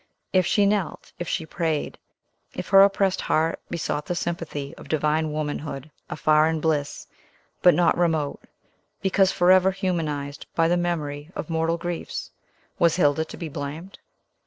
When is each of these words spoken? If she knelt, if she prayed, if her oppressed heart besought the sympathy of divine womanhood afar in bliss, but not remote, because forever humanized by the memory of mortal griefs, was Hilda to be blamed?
If 0.33 0.47
she 0.47 0.65
knelt, 0.65 1.11
if 1.19 1.27
she 1.27 1.45
prayed, 1.45 1.99
if 2.55 2.69
her 2.69 2.81
oppressed 2.83 3.21
heart 3.21 3.59
besought 3.69 4.07
the 4.07 4.15
sympathy 4.15 4.73
of 4.75 4.87
divine 4.89 5.31
womanhood 5.31 5.91
afar 6.09 6.47
in 6.47 6.59
bliss, 6.59 7.05
but 7.61 7.75
not 7.75 7.95
remote, 7.95 8.41
because 9.03 9.31
forever 9.31 9.69
humanized 9.69 10.47
by 10.55 10.67
the 10.67 10.75
memory 10.75 11.29
of 11.35 11.51
mortal 11.51 11.77
griefs, 11.77 12.31
was 12.79 12.95
Hilda 12.95 13.25
to 13.25 13.37
be 13.37 13.47
blamed? 13.47 13.99